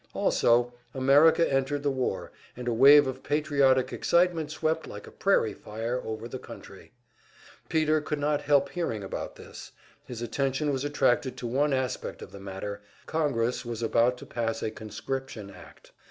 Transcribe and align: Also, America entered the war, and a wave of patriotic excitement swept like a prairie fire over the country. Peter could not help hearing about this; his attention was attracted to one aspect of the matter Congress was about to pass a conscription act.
Also, 0.15 0.73
America 0.95 1.47
entered 1.53 1.83
the 1.83 1.91
war, 1.91 2.31
and 2.57 2.67
a 2.67 2.73
wave 2.73 3.05
of 3.05 3.21
patriotic 3.21 3.93
excitement 3.93 4.49
swept 4.49 4.87
like 4.87 5.05
a 5.05 5.11
prairie 5.11 5.53
fire 5.53 6.01
over 6.03 6.27
the 6.27 6.39
country. 6.39 6.91
Peter 7.69 8.01
could 8.01 8.17
not 8.17 8.41
help 8.41 8.69
hearing 8.69 9.03
about 9.03 9.35
this; 9.35 9.73
his 10.03 10.19
attention 10.23 10.71
was 10.71 10.83
attracted 10.83 11.37
to 11.37 11.45
one 11.45 11.71
aspect 11.71 12.23
of 12.23 12.31
the 12.31 12.39
matter 12.39 12.81
Congress 13.05 13.63
was 13.63 13.83
about 13.83 14.17
to 14.17 14.25
pass 14.25 14.63
a 14.63 14.71
conscription 14.71 15.51
act. 15.51 15.91